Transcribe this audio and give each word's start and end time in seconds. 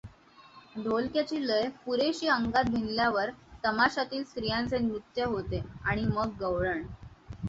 ढोलक्याची 0.75 1.41
लय 1.41 1.67
पुरेशी 1.85 2.27
अंगात 2.27 2.69
भिनल्यावर 2.69 3.29
तमाशातील 3.63 4.23
स्त्रियांचे 4.23 4.77
नृत्य 4.79 5.25
होते 5.25 5.63
आणि 5.83 6.05
मग 6.07 6.33
गौळण. 6.39 6.83